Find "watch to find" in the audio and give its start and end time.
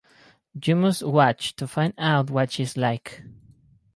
1.03-1.93